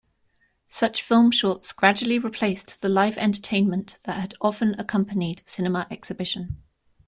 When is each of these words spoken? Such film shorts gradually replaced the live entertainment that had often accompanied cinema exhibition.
Such 0.65 1.03
film 1.03 1.29
shorts 1.29 1.71
gradually 1.73 2.17
replaced 2.17 2.81
the 2.81 2.89
live 2.89 3.19
entertainment 3.19 3.99
that 4.05 4.19
had 4.19 4.33
often 4.41 4.73
accompanied 4.79 5.43
cinema 5.45 5.85
exhibition. 5.91 6.63